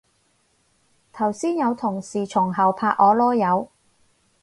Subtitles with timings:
[1.13, 3.69] 頭先有同事從後拍我籮柚